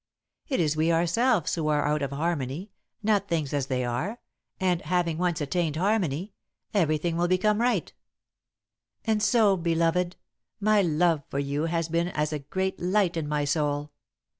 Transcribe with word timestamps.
It 0.47 0.59
is 0.59 0.75
we 0.75 0.91
ourselves 0.91 1.53
who 1.53 1.67
are 1.67 1.85
out 1.85 2.01
of 2.01 2.09
harmony, 2.09 2.71
not 3.03 3.27
things 3.27 3.53
as 3.53 3.67
they 3.67 3.85
are, 3.85 4.19
and, 4.59 4.81
having 4.81 5.19
once 5.19 5.41
attained 5.41 5.75
harmony, 5.75 6.33
everything 6.73 7.17
will 7.17 7.27
become 7.27 7.61
right. 7.61 7.93
[Sidenote: 9.05 9.05
Joy 9.05 9.05
through 9.05 9.11
Service] 9.11 9.13
"And 9.13 9.21
so, 9.31 9.57
beloved, 9.57 10.15
my 10.59 10.81
love 10.81 11.23
for 11.29 11.37
you 11.37 11.65
has 11.65 11.87
been 11.87 12.07
as 12.07 12.33
a 12.33 12.39
great 12.39 12.79
light 12.79 13.15
in 13.15 13.27
my 13.29 13.45
soul. 13.45 13.91